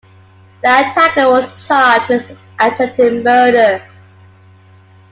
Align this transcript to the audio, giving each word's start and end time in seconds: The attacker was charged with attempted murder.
The 0.63 0.67
attacker 0.67 1.27
was 1.29 1.67
charged 1.67 2.09
with 2.09 2.35
attempted 2.59 3.23
murder. 3.23 3.87